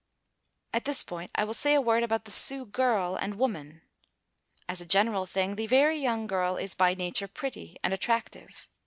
At 0.73 0.85
this 0.85 1.03
point 1.03 1.29
I 1.35 1.43
will 1.43 1.53
say 1.53 1.75
a 1.75 1.79
word 1.79 2.01
about 2.01 2.25
the 2.25 2.31
Sioux 2.31 2.65
girl 2.65 3.15
and 3.15 3.35
woman. 3.37 3.83
As 4.67 4.81
a 4.81 4.85
general 4.87 5.27
thing, 5.27 5.57
the 5.57 5.67
very 5.67 5.99
young 5.99 6.25
girl 6.25 6.57
is 6.57 6.73
by 6.73 6.95
nature 6.95 7.27
pretty 7.27 7.77
and 7.83 7.93
attractive. 7.93 8.67